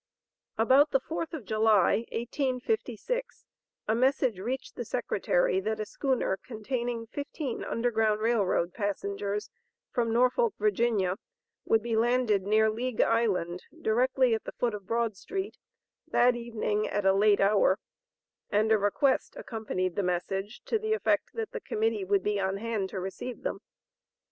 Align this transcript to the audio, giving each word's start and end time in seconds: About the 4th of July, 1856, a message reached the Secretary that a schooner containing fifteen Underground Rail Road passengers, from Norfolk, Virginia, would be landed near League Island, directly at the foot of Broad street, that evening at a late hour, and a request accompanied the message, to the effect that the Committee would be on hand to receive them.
About 0.57 0.89
the 0.89 0.99
4th 0.99 1.31
of 1.31 1.45
July, 1.45 2.07
1856, 2.11 3.45
a 3.87 3.93
message 3.93 4.39
reached 4.39 4.75
the 4.75 4.83
Secretary 4.83 5.59
that 5.59 5.79
a 5.79 5.85
schooner 5.85 6.37
containing 6.37 7.05
fifteen 7.05 7.63
Underground 7.63 8.19
Rail 8.19 8.43
Road 8.43 8.73
passengers, 8.73 9.51
from 9.91 10.11
Norfolk, 10.11 10.55
Virginia, 10.57 11.17
would 11.65 11.83
be 11.83 11.95
landed 11.95 12.47
near 12.47 12.67
League 12.67 12.99
Island, 12.99 13.61
directly 13.79 14.33
at 14.33 14.43
the 14.45 14.53
foot 14.53 14.73
of 14.73 14.87
Broad 14.87 15.15
street, 15.15 15.59
that 16.07 16.35
evening 16.35 16.87
at 16.87 17.05
a 17.05 17.13
late 17.13 17.39
hour, 17.39 17.77
and 18.49 18.71
a 18.71 18.79
request 18.79 19.35
accompanied 19.35 19.95
the 19.95 20.01
message, 20.01 20.63
to 20.65 20.79
the 20.79 20.93
effect 20.93 21.35
that 21.35 21.51
the 21.51 21.61
Committee 21.61 22.05
would 22.05 22.23
be 22.23 22.39
on 22.39 22.57
hand 22.57 22.89
to 22.89 22.99
receive 22.99 23.43
them. 23.43 23.59